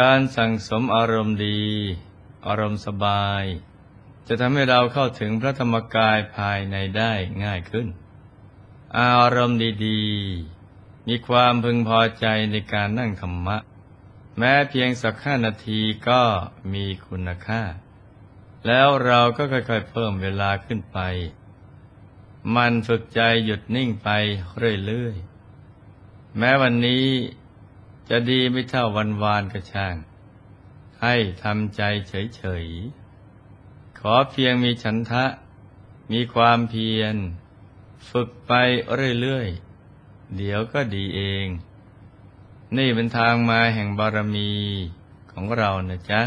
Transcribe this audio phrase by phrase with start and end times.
[0.00, 1.62] การสั่งสมอารมณ์ดี
[2.46, 3.44] อารมณ์สบาย
[4.26, 7.12] จะทำให้เราเข้าถึงพระธรรมกายภายในได้
[7.44, 7.88] ง่ายขึ้น
[8.98, 13.56] อารมณ์ดีๆ มีความพึงพอใจในการนั่งธรรมะ
[14.38, 16.22] แม้เพียงสักห้านาทีก็
[16.72, 17.62] มีคุณค่า
[18.66, 20.98] แล้วเราก็ค่อยๆเพิ่มเวลาขึ้นไป
[22.56, 24.08] มันฝึกใจหยุดนิ่งไป
[24.86, 27.06] เรื่อยๆ แม้วันนี้
[28.14, 29.96] จะดีไม่เท่าวันวานกระช่าง
[31.02, 35.24] ให้ทำใจเฉยๆ ขอเพียงมีฉันทะ
[36.12, 37.16] มีความเพียร
[38.10, 38.52] ฝึกไป
[39.20, 41.46] เรื่อยๆ เดี๋ยวก็ดีเอง
[42.76, 44.52] นี่เป็นทางมาแห่งบารมี
[45.32, 46.22] ของเรานะจ๊ะ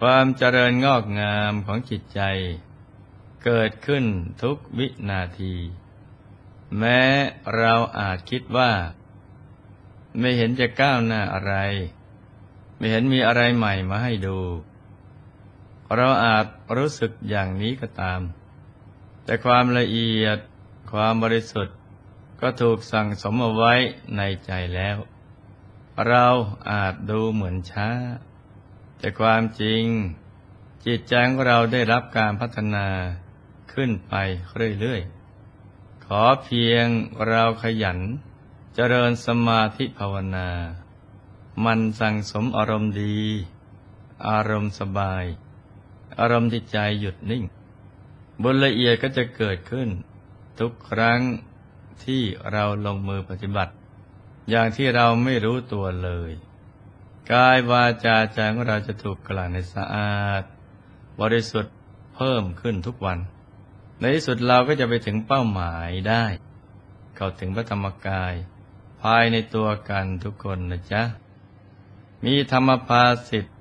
[0.00, 2.20] ความเจริญงอกงามของจิตใจ
[3.44, 4.04] เกิดขึ้น
[4.42, 5.54] ทุกวินาที
[6.78, 7.00] แม้
[7.56, 8.72] เราอาจคิดว่า
[10.18, 11.54] ไม่เห็นจะก้าวหน้าอะไร
[12.76, 14.38] ไม่เห็นมีอะไรใหม่มาให้ดู
[15.96, 16.46] เราอาจ
[16.76, 18.20] รู้สึกอย่างนี้ก็ตาม
[19.24, 20.38] แต่ความละเอียด
[20.92, 21.76] ความบริสุทธิ์
[22.40, 23.74] ก็ถูกสั่งสมเอาไว้
[24.16, 24.96] ในใจแล้ว
[26.08, 26.26] เรา
[26.70, 27.88] อาจดูเหมือนช้า
[28.98, 29.84] แต่ความจริง
[30.86, 32.86] จิตใจของเราได้รับการพัฒนา
[33.72, 34.14] ขึ้นไป
[34.80, 36.86] เรื่อยๆ ขอเพียง
[37.28, 37.98] เราขยัน
[38.76, 40.48] เจริญสมาธิภาวนา
[41.64, 43.16] มันสั่งสมอารมณ์ดี
[44.28, 45.24] อารมณ์สบาย
[46.18, 47.44] อารมณ์ที่ใจหยุดนิ่ง
[48.42, 49.88] บุญละเอียดก็จะเกิดขึ้น
[50.58, 51.20] ทุกครั้ง
[52.04, 52.22] ที่
[52.52, 53.72] เราลงมือปฏิบัติ
[54.50, 56.32] อย่างที่เราไม่รู้ตัวเลย
[57.32, 60.42] กายวาจาใจของเราจะถูกกลั่นในสะอาด
[61.20, 61.74] บริสุทธิ์
[62.14, 63.18] เพิ่มขึ้นทุกวัน
[64.00, 66.24] ในที่สุดเราก็จะไปถึงเป้าหมายได้
[67.16, 68.34] เข้าถึงพระธรรมกาย
[69.02, 71.02] ภายในตัวกันทุกคนนะจ๊ะ
[72.24, 73.56] มีธรรมภาสิทธิ์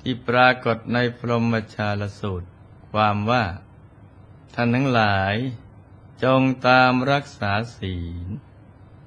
[0.00, 2.48] ที่ปรากฏในพรหมชาลสูตร
[2.90, 3.44] ความว่า
[4.54, 5.36] ท่านทั้งหลาย
[6.22, 8.28] จงตามรักษาศีล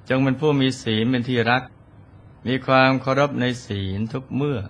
[0.08, 1.62] จงเป็นผู้มีศีลเป็นที่รัก
[2.46, 4.60] มีความเคารพในศีลทุกเมื่อ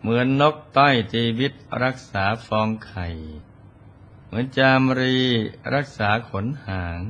[0.00, 1.52] เหมือนนกต้อยจีวิต
[1.82, 3.08] รักษาฟองไข่
[4.26, 5.16] เหมือนจามรี
[5.74, 7.00] รักษาขนหาง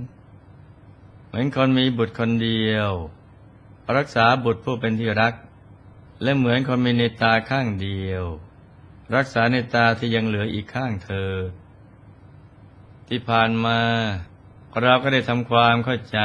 [1.26, 2.90] เหมือนคนมีบุตรคนเดียว
[3.96, 5.34] รักษาบุตรผู้เป็นที่รัก
[6.22, 8.24] และเหมือนคนมีในตาข้างเดียว
[9.14, 11.32] รักษาในตาที่ยังเหลืออีกข้างเธอ
[13.08, 13.80] ที่ผ่านมา
[14.80, 16.18] เราก็ได้ทำความเข้าใจ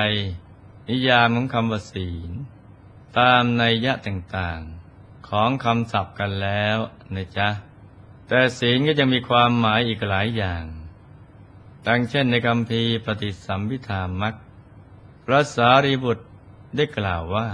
[0.89, 2.31] นิยามของคำว่าศีล
[3.19, 6.77] ตามในยะต่างๆ ของคำศัพท์กันแล้ว
[7.15, 7.49] นะจ๊ะ
[8.27, 10.63] แต่ศีลก็จะมีความหมายอีกหลายอย่าง
[11.87, 14.35] ดังเช่นในคำพีปฏิสัมพิธามัก
[15.25, 16.25] พระสารีบุตร
[16.75, 17.47] ได้กล่าวว่า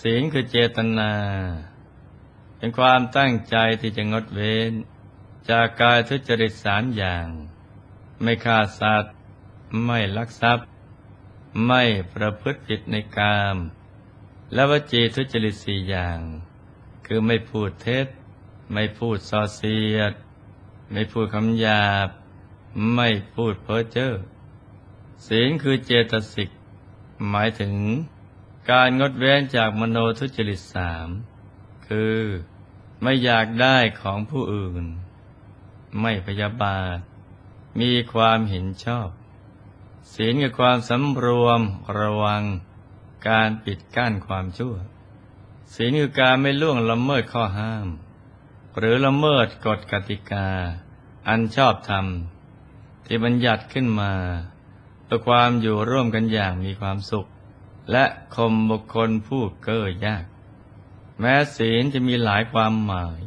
[0.00, 1.12] ศีลคือเจตนา
[2.56, 4.72] เป็นความตั้งใจที่จะงดเว้น
[5.50, 7.26] จากกายทุจริตสามอย่าง
[8.22, 9.14] ไม่ฆ่าสัตว์
[9.84, 10.66] ไม่ลักทรัพย์
[11.66, 11.82] ไม่
[12.14, 13.56] ประพฤติผิดในกาม
[14.54, 16.18] และวจีทุจริตสี่อย่าง
[17.06, 18.06] คือไม่พูดเท็จ
[18.72, 20.12] ไม่พูดส่อเสียด
[20.92, 22.08] ไม่พูดคำหยาบ
[22.94, 24.12] ไม่พูดเพ้อเจ้อ
[25.26, 26.50] ศีลคือเจตสิก
[27.30, 27.74] หมายถึง
[28.68, 31.08] การงดเว้นจากมโนทุจริตสาม
[31.88, 32.18] คือ
[33.02, 34.84] ไม่อยากได้ของผู้อื่น
[36.00, 36.98] ไม่พยาบาท
[37.80, 39.08] มีความเห็นชอบ
[40.14, 41.60] ศีลกับความสำรวม
[41.98, 42.42] ระวัง
[43.28, 44.74] การปิดกั้นความชั่ว
[45.74, 47.86] ศีลคือการไม่ล่วงละเมิดข้อห้าม
[48.78, 50.48] หรือละเมิดกฎกติกา
[51.28, 52.06] อันชอบธรรม
[53.06, 54.12] ที่บัญญัติขึ้นมา
[55.04, 57.28] เพื่อความอยู่ร่วมกันอย่างมีความสุข
[57.90, 58.04] และ
[58.34, 60.24] ข่มบุคคลผู้เก้อยาก
[61.20, 63.20] แม้ศีลจะมีหลายความหมาย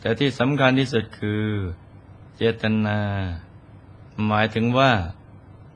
[0.00, 1.46] แต่ที่สำคัญที่สุดคือ
[2.36, 3.00] เจตนา
[4.26, 4.92] หมายถึงว่า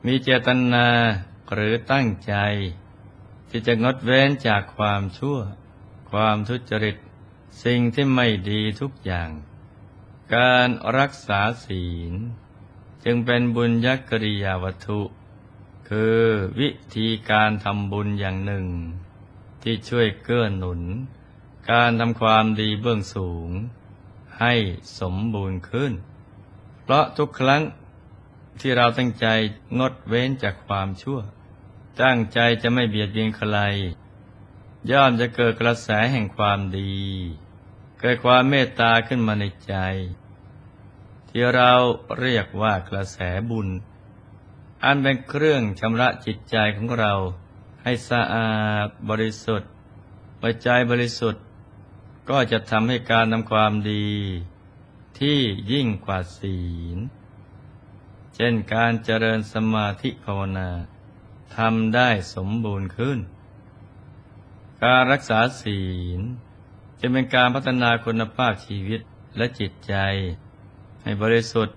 [0.05, 0.87] มีเจตนา
[1.53, 2.35] หรือตั้งใจ
[3.49, 5.37] ที่จะงดเว้นจากความชั่ว
[6.11, 6.97] ความทุจริต
[7.63, 9.29] สิ่งที่ไม่ดีทุกอย่าง
[10.35, 10.67] การ
[10.97, 12.13] รักษาศีล
[13.03, 15.01] จึงเป็นบุญยักริยาวัตถุ
[15.93, 16.19] คือ
[16.59, 18.67] วิธีการทำบุญอย่างหนึ่ง
[19.63, 20.81] ที่ช่วยเกื้อหนุน
[21.71, 23.49] การทำความดีเบื้องสูง
[24.39, 24.53] ให้
[24.99, 25.91] สมบูรณ์ขึ้น
[26.81, 27.61] เพราะทุกครั้ง
[28.59, 29.27] ที่เราตั้งใจ
[29.79, 31.19] งดเว้นจากความชั่ว
[32.01, 33.57] ตั้งใจจะไม่เบียดเบียนใคร
[34.91, 36.97] ย่อมจะเกิดกระแสแห่งความดี
[37.99, 39.75] เกิดความเมตตาขึ้นมาในใจ
[41.29, 41.71] ที่เรา
[42.19, 43.17] เรียกว่ากระแส
[43.49, 43.67] บุญ
[44.83, 47.13] อันเป็นเครื่องชำระจิตใจของเรา
[47.83, 48.51] ให้สะอา
[48.85, 49.69] ดบริสุทธิ์
[50.63, 51.43] ใจบริสุทธิ์
[52.29, 54.07] ก็จะทำให้การทำความดี
[55.19, 55.39] ที่
[55.71, 56.59] ยิ่งกว่าศี
[56.95, 56.97] ล
[58.35, 60.69] เช่นการเจริญสมาธิภาวนา
[61.57, 63.19] ทำได้สมบูรณ์ขึ้น
[64.83, 65.81] การรักษาศี
[66.17, 66.21] ล
[66.99, 69.01] จะเป็นการพัฒนาคุณภาพชีวิต
[69.37, 69.95] และจิตใจ
[71.03, 71.75] ให้บริสุทธิ์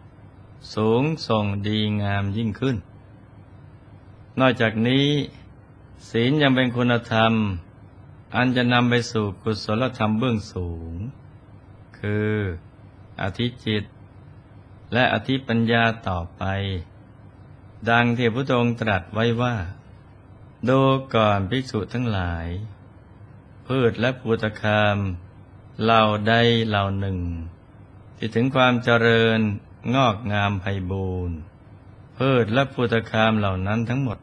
[0.75, 2.77] สูงส่งดีงามยิ่งขึ้น
[4.40, 5.08] นอกจากนี้
[6.11, 7.32] ศีลยังเป็นคุณธรรม
[8.34, 10.93] อันจะนำไปสู่กุศลธรรมเบื้องสูง
[11.99, 12.32] คือ
[13.23, 13.84] อธิจิต
[14.93, 16.44] และอธิปัญญาต่อไป
[17.90, 19.56] ดังที่พระองค์ตรัสไว้ว่า
[20.69, 20.81] ดู
[21.14, 22.46] ก่อนภิกษุทั้งหลาย
[23.67, 24.96] พืชและภูตคาม
[25.82, 26.34] เหล่าใด
[26.69, 27.19] เหล่าหนึ่ง
[28.17, 29.40] ที่ถึงความเจริญ
[29.94, 31.37] งอกงามไพบูรณ์
[32.27, 34.19] พืชและภูตคามเหล่านั้นทั้งหมด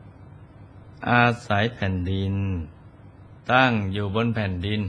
[1.10, 2.34] อาศัยแผ่นดิน
[3.54, 4.82] ตั้งอยู่บนแผ่นดิน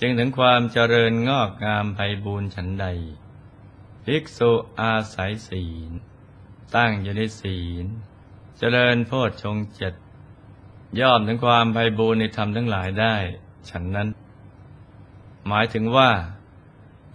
[0.00, 2.86] จึงถึงความเจริญงอกงามไพบูรณ์ฉันใด
[4.04, 4.50] ภิกษุ
[4.80, 5.90] อาศัยศีล
[6.76, 7.86] ตั้งอยู่ในศีล
[8.58, 9.94] เจริญโพชฌงเจ็ด
[11.00, 13.16] ย่อมถึงความไพบูรณ์ในธรรมทั้งหลายได้
[13.70, 14.08] ฉันนั้น
[15.48, 16.10] หมายถึงว่า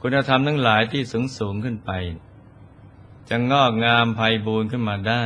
[0.02, 1.92] คุณธรรมทั้งหลายที่สูงสูงขึ้นไป
[3.30, 5.26] จะงอกงามไพบูรณ์ขึ้นมาได้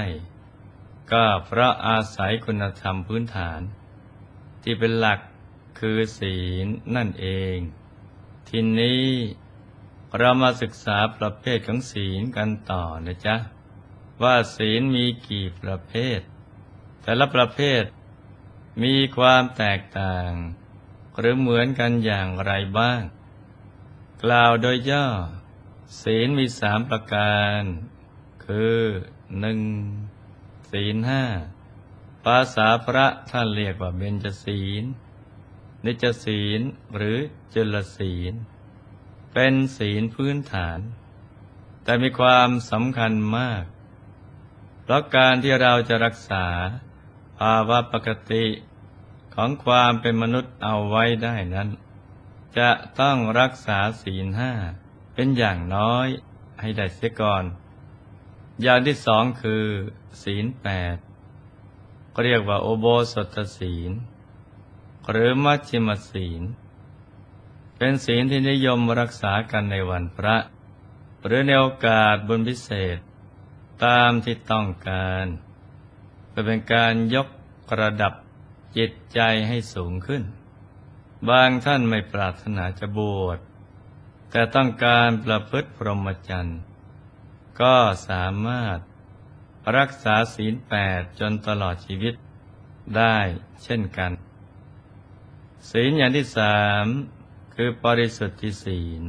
[1.11, 3.61] ก็เพราะอาศัยคุณธรรมพื้นฐาน
[4.63, 5.19] ที่เป็นหลัก
[5.79, 7.57] คือศีลนั่นเอง
[8.47, 9.05] ทีนี้
[10.17, 13.35] เรามาศึกษาประเภทของศีลกันต่อนะจ๊ะ
[14.23, 16.19] ว่าศีลมีกี่ประเภท
[17.01, 17.83] แต่ละประเภท
[18.83, 20.31] มีความแตกต่าง
[21.17, 23.01] หรือเหมือนกันอย่างไรบ้าง
[24.23, 25.07] กล่าวโดยย่อ
[25.99, 27.61] ศีลมีสามประการ
[28.45, 28.79] คือ
[29.39, 29.59] หนึ่ง
[30.71, 31.23] ศีลห้า
[32.25, 34.83] ภาษาพระท่านเรียกว่าเบญจศีล
[35.85, 36.61] นิจศีล
[36.95, 37.17] หรือ
[37.53, 38.33] จุลศีล
[39.33, 40.79] เป็นศีลพื้นฐาน
[41.83, 43.63] แต่มีความสำคัญมาก
[44.81, 46.45] เพราะการที่เราจะรักษา
[47.39, 48.45] ภาวะปกติ
[49.35, 51.69] ของความเป็นมนุษย์เอาไว้ได้นั้น
[52.57, 54.53] จะต้องรักษาศีลห้า
[55.13, 56.07] เป็นอย่างน้อย
[56.59, 57.43] ให้ได้เสียก่อน
[58.61, 59.65] อย่างที่สองคือ
[60.23, 60.97] ศีลแปด
[62.23, 63.91] เรียกว่าโอโบสถศีล
[65.09, 66.41] หรือมัชฌิมศีล
[67.77, 70.35] เป็นศีลที่นิยมรักษากันในวันพระ
[71.25, 72.97] หรือในโอกาสบุญพิเศษ
[73.85, 75.25] ตามที่ต้องการ
[76.29, 77.27] เพื่อเป็นการยก
[77.79, 78.13] ระดับ
[78.77, 80.23] จิตใจให้สูงขึ้น
[81.29, 83.39] บางท่านไม่ปรารถนาจะบวช
[84.31, 86.59] แต่ต้องการประพฤติพรหมจรรย์
[87.61, 87.75] ก็
[88.09, 88.77] สามารถ
[89.77, 92.13] รักษาศีลแปดจนตลอดชีวิต
[92.97, 93.17] ได้
[93.63, 94.11] เช่นกัน
[95.69, 96.85] ศีลอย่างที่สาม
[97.55, 99.01] คือปริสุทธิศีล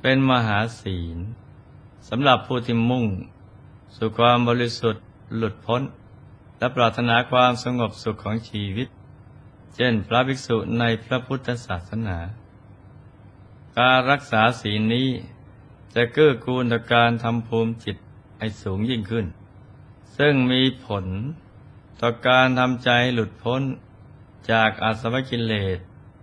[0.00, 1.18] เป็นมหาศีล
[2.08, 3.06] สำหรับผู้ที่มุ่ง
[3.96, 5.04] สู่ความบริสุทธิ์
[5.36, 5.82] หลุดพ้น
[6.58, 8.88] และปรารถนาความสงบสุขของชีวิต
[9.74, 12.18] เช่นพระภิกษุในพระพุทธศาสนา
[13.78, 15.08] การรักษาศีลนี้
[15.94, 17.96] จะเกื้อกูลต่อการทำภูมิจิต
[18.38, 19.26] ให้สูงยิ่งขึ้น
[20.16, 21.06] ซึ่งมีผล
[22.00, 23.62] ต่อการทำใจหลุดพ้น
[24.50, 25.78] จากอาสวะกิเลส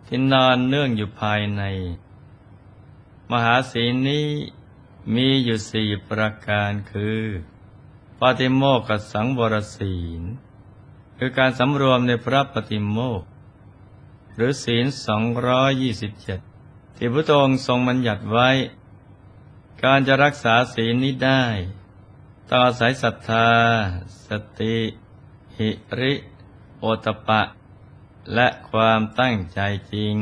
[0.08, 1.64] ที่นอนเนื่องอยู่ภายใน
[3.32, 4.28] มหาศีลนี้
[5.16, 7.22] มีอยู่สี่ประการคือ
[8.20, 10.22] ปฏิโมกขสังวรศีล
[11.18, 13.22] คือการสำรวมในพระปฏิโมก
[14.36, 16.40] หรือศีลสองร้อยยี่สิบเจ็ด
[16.98, 18.50] ที่พระองค์ทรงบัญญัติไว้
[19.84, 21.44] การจะรักษาศีลนี้ได้
[22.50, 23.50] ต้องอาศัยศรัทธา
[24.28, 24.78] สติ
[25.58, 26.14] หิริ
[26.80, 27.42] โอตปะ
[28.34, 29.60] และความตั้งใจ
[29.94, 30.16] จริง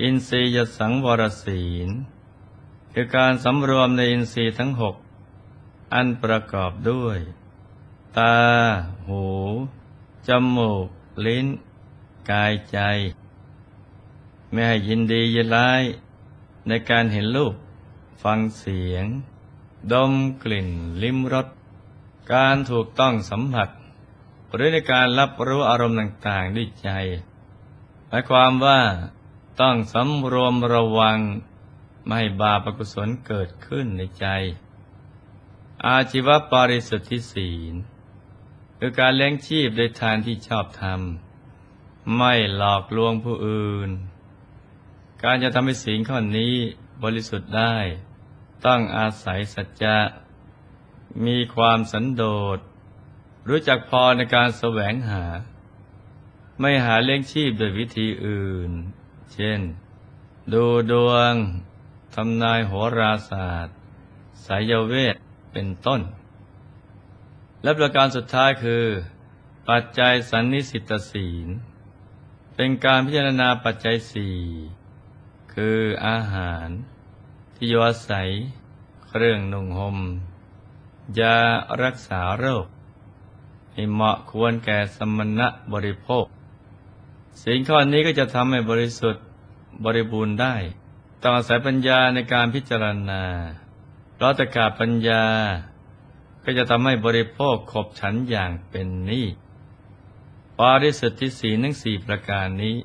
[0.00, 1.88] อินทรียสังวรศีล
[2.92, 4.96] คือการสำรวมในอินทรีย์ทั้งหก
[5.94, 7.18] อันประกอบด้วย
[8.18, 8.36] ตา
[9.06, 9.26] หู
[10.28, 10.88] จมูก
[11.26, 11.46] ลิ้น
[12.30, 12.78] กายใจ
[14.52, 15.82] ไม่ให้ยินดียินร้าย
[16.68, 17.54] ในการเห็นรูป
[18.22, 19.04] ฟังเสียง
[19.92, 20.68] ดมกลิ่น
[21.02, 21.48] ลิ้มรส
[22.32, 23.68] การถูกต้องสัมผัส
[24.54, 26.88] หรือในการรับรู้อารมณ์ต่างๆด้วยใจ
[28.06, 28.80] หมายความว่า
[29.60, 31.18] ต้องสำรวมระวัง
[32.04, 34.26] ไม่ให้บาปกุศลเกิดขึ้นในใจ
[35.86, 37.74] อาชีวปริสุทธิศีล
[38.78, 43.90] คือการเลี้ยงชีพโดยทานที่ชอบทำไม่หลอกลวงผู้อื่น
[45.24, 46.54] การจะทำให้ศีลข้อนี้
[47.02, 47.76] บริสุทธิ์ได้
[48.66, 49.98] ต้องอาศัยสัจจะ
[51.26, 52.24] มีความสันโด
[52.56, 52.58] ษ
[53.48, 55.24] รู้จักพอในการแสวงหา
[56.60, 58.70] ไม่หาเลี้ยงชีพโดยวิธีอื่น
[59.32, 59.60] เช่น
[60.52, 61.34] ดูดวง
[62.14, 63.76] ทำนายโหราศาสตร์
[64.44, 65.16] สายเวท
[65.52, 66.00] เป็นต้น
[67.62, 68.84] และประการสุดท้ายคือ
[69.68, 71.48] ปัจจัยสันนิสิตศีล
[72.56, 74.38] เป็นการพิจารณาปัจจัยสี่
[75.54, 76.68] คืออาหาร
[77.54, 78.28] ที่อยู่อาศัย
[79.08, 79.98] เครื่องนุ่งหม่ม
[81.18, 81.36] ยา
[81.82, 82.66] รักษาโรค
[83.72, 86.24] ให้เหมาะควรแก่สมณะบริโภค
[87.42, 89.24] สิ่งข้อนี้ก็จะทำให้บริสุทธิ์
[89.84, 90.56] บริบูรณ์ได้
[91.22, 93.22] ต้องอาศัยปัญญาในการพิจารณา
[94.14, 95.24] เพราะตะกาปัญญา
[96.44, 99.22] ก็จะทำให้บริโภคขบฉันอย่างเป็นนิ
[100.58, 102.76] ปาริสุทธิสีทั้งสี่ประการนี้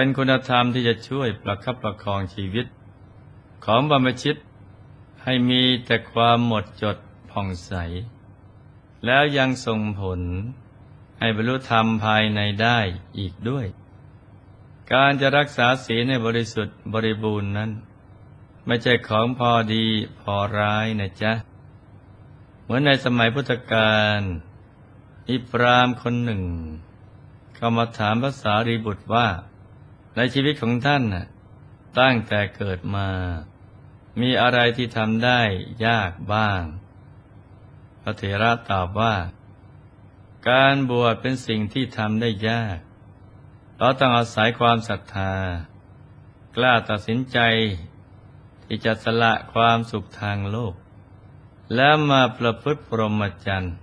[0.00, 2.66] เป็นคุณธรรมที่จะช่วยประคับประคองชีวิต
[3.64, 4.36] ของบรรพชิต
[5.24, 6.96] ให้มีแต่ความหมดจด
[7.30, 7.72] ผ่องใส
[9.04, 10.20] แล้วยังส่งผล
[11.18, 12.78] ให้บรรลุธรรมภายในได้
[13.18, 13.66] อีกด้วย
[14.92, 17.70] การจะรักษาศีลในบริสุทธิ์บริบูรณ์นั้น
[18.66, 19.84] ไม่ใช่ของพอดี
[20.20, 21.32] พอร้ายนะจ๊ะ
[22.62, 24.20] เหมือนในสมัยพุทธกาล
[25.30, 26.42] อิปรามคนหนึ่ง
[27.54, 29.28] เข้ามาถามภาษารีบุตรว่า
[30.18, 31.26] ในชีวิตของท่านน่ะ
[31.98, 33.08] ตั้งแต่เกิดมา
[34.20, 35.40] มีอะไรที่ทำได้
[35.86, 36.62] ยากบ้าง
[38.02, 39.16] พระเถระตอบว่า
[40.50, 42.78] การบวชเป็นสิ่งที่ทำได้ยาก
[43.78, 45.34] เราต้องอาศัยความศรัทธา
[46.56, 47.38] กล้าตัดสินใจ
[48.64, 50.74] ที่จะสละความสุขทางโลก
[51.74, 53.74] แล้วมาประพฤติพรหมจรรย์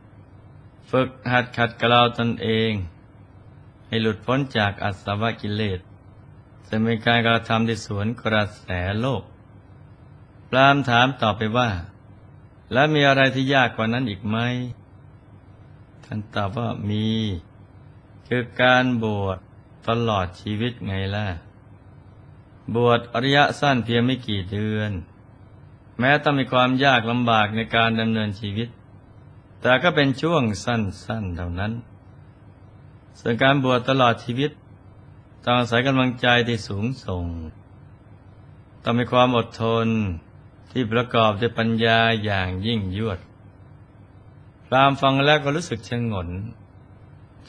[0.89, 2.71] ฝึกหัดขัดเกลาตนเอง
[3.87, 5.81] ให้หลุดพ้นจากอัศวกิเลส
[6.67, 8.67] จะเป็นการกระทำที่สวนกระแส
[8.99, 9.23] โลก
[10.49, 11.69] ปรามถามต่อไปว่า
[12.71, 14.37] แล้วมีอะไรที่ยากกว่านั้นอีกไหม
[16.03, 17.07] ท่านตอบว่ามี
[18.27, 19.37] คือการบวช
[19.87, 21.27] ตลอดชีวิตไงล่ะ
[22.75, 24.91] บวชอริยะสั้นเพียงไม่กี่เดือน
[25.99, 28.69] แม้ต้องมีความยากลำบากในการดำเนินชีวิต
[29.61, 31.73] แต่ก็เป็นช่วงสั้นๆเท่านั้น
[33.19, 34.51] ส่วนการบวชตลอดชีวิต
[35.47, 37.25] ต้องอาศัยกำลังใจที่สูงส่ง
[38.83, 39.87] ต้องมีความอดทน
[40.71, 43.19] ที่ประกอบด้วยปัญญาอย่างยิ่งยวด
[44.65, 46.29] พรามฟังแล้วก็รู้สึกชงน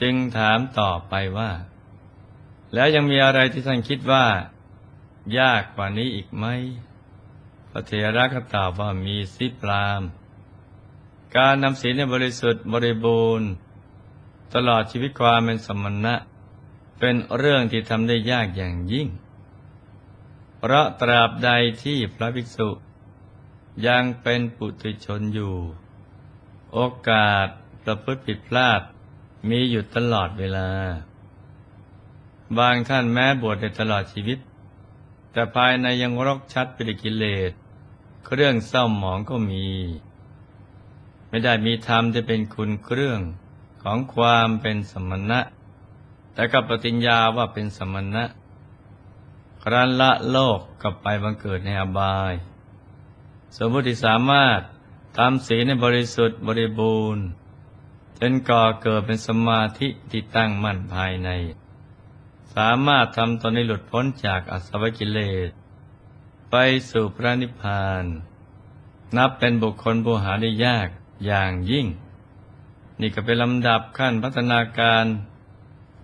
[0.01, 1.51] จึงถามต่อไปว่า
[2.75, 4.27] แล้วยังมีอะไรที่ท่านคิดว่า
[5.39, 6.45] ยากกว่านี้อีกไหม
[7.71, 10.03] พระเถระก็ตอบว่ามีสิพราม
[11.37, 13.49] การนำศีลในบริสุทธิ์บริบูรณ์
[14.55, 16.15] ตลอดชีวิตความเป็นสมณะ
[16.99, 19.09] เป็นเรื่องที่ทำได้ยากอย่างยิ่ง
[20.59, 21.51] เพราะตราบใด
[21.83, 22.69] ที่พระภิกษุ
[23.87, 25.55] ยังเป็นปุถุชนอยู่
[26.73, 27.47] โอกาส
[27.83, 28.81] ประพฤติผิดพลาด
[29.49, 30.69] มีอยู่ตลอดเวลา
[32.59, 34.39] บางท่านแม้บวชในตลอดชีวิต
[35.33, 37.53] แต่ภายในยังรกชัดไปด้วยกิเลส
[38.27, 39.67] เครื่องเศร้าหมองก็มี
[41.29, 43.21] ไม่ได้มีธรรมที่เป็นคุณเครื่อง
[43.83, 45.41] ของความเป็นสมณะ
[46.37, 48.25] แต่กับปฏิญญาว่าเป็นสมณะ
[49.63, 52.35] ครั้นละโลกกลับไปบังเกิดในอบาย
[53.57, 54.61] สมมติสามารถ
[55.17, 57.25] ทำศีลในบริสุทธิ์บริบูรณ์
[58.19, 61.31] จนก่อเกิดเป็นสมาธิที่ตั้งมั่นภายใน
[62.55, 65.51] สามารถทำตนให้หลุดพ้นจากอสวกิเลส
[66.51, 66.57] ไป
[66.91, 68.05] สู่พระนิพพาน
[69.17, 70.89] นับเป็นบุคคลผู้หาได้ยาก
[71.27, 71.87] อย่างยิ่ง
[73.01, 75.05] นี่ก็เป็นลำดับขั้นพัฒนาการ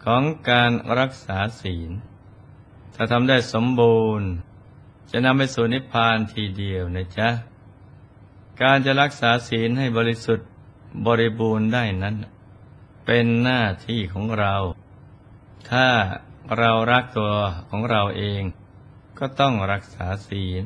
[0.04, 1.90] ของการรักษาศีล
[2.94, 4.28] ถ้าทำได้สมบูรณ์
[5.10, 7.28] จะนำไปสู่นิพพานทีเดียวนะจ๊ะ
[8.62, 10.48] การจะรักษาศีลให้บริสุทธิ์
[11.06, 12.16] บริบูรณ์ได้นั้น
[13.06, 14.54] เป็นหน้าที่ของเรา
[15.70, 15.88] ถ้า
[16.58, 17.32] เรารักตัว
[17.68, 18.42] ของเราเอง
[19.18, 20.64] ก็ต้องรักษาศีล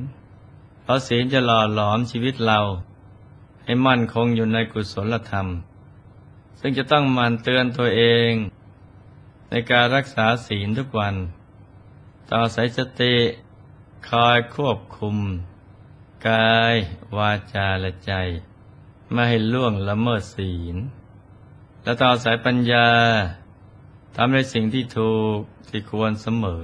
[0.82, 2.60] เพราะศีลจะหล่อหลอมชีวิตเรา
[3.64, 5.46] ให้มั่นคงอยู่ในกุศลธรรม
[6.60, 8.32] ซึ่งจะต้องมันเตือนตัวเอง
[9.50, 11.14] ในการรักษาศีลทุกวัน
[12.30, 13.16] ต่อสายสติ
[14.08, 15.16] คอยควบคุม
[16.28, 16.74] กาย
[17.16, 18.12] วาจาและใจ
[19.12, 20.76] ไม่ให้ล่วงละเมิดศีล
[21.82, 22.88] และต่อสายปัญญา
[24.16, 25.38] ทำในสิ่งที่ถูก
[25.68, 26.62] ที่ควรเสมอ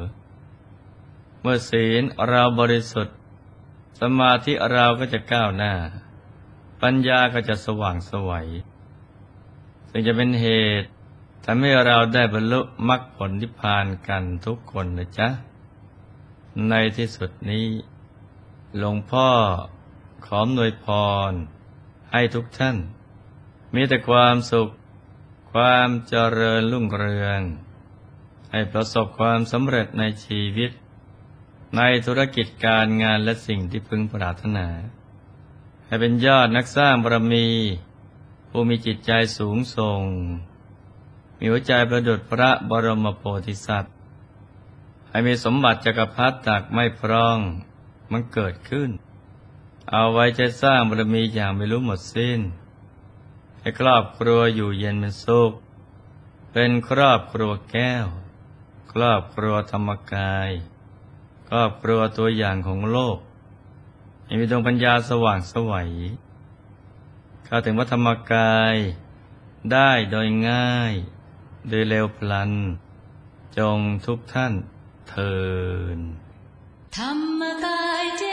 [1.40, 3.16] เมื่อศีลเราบริสุทธิ์
[4.00, 5.74] สมาธิเราก็จะก้าวหน้า
[6.82, 8.48] ปัญญาก็จะสว่างสวัย
[9.90, 10.46] ซึ่งจะเป็นเห
[10.82, 10.88] ตุ
[11.44, 15.28] ทำให้เราได้บรรลุมรรคผลนิพพานกันทุกคนนะจ๊ะ
[16.68, 17.66] ในที่สุดนี้
[18.78, 19.28] หลวงพ่อ
[20.26, 20.86] ขอหน่วยพ
[21.30, 21.32] ร
[22.12, 22.76] ให้ทุกท่าน
[23.74, 24.68] มีแต่ความสุข
[25.52, 27.40] ความเจริญรุ่งเรือง
[28.50, 30.70] ให้ประสบความสำเร็จในชีวิต
[31.76, 34.68] ในธุรกิจการงานและสิ่งที่พึงปรารถนา
[35.86, 37.48] ให้เป็นยอดนักสร้างบารมี
[38.50, 40.02] ผู้มีจิตใจสูงส่ง
[41.44, 43.94] มีหัวใจประดุจพระบรมโพธิสัตว์
[45.08, 47.38] ให้มีสมบัติจักรพรรดิตักไม่พร่อง
[48.10, 48.90] มันเกิดขึ้น
[49.90, 52.40] เอาไว้จะสร้างบารมีอย่างไม่รู้หมดสิ้น
[53.60, 55.52] ให้ครอบครัวอยู่เย็นเป็นสุข
[56.52, 58.06] เป็นครอบครัวแก้ว
[58.92, 60.50] ครอบครัวธรรมกาย
[61.48, 63.18] ครอบครัวตัวอย่างของโลก
[64.24, 65.90] ให้มีดวงปัญญาสว่างสวัย
[67.44, 68.76] เข้าถึงวัฒธรรมกาย
[69.72, 70.94] ได้โดยง่าย
[71.68, 72.52] โดยเร็วพลัน
[73.58, 74.52] จงทุกท่าน
[75.08, 75.34] เทิ
[75.96, 75.98] น
[76.96, 78.24] ธรรมกายเจ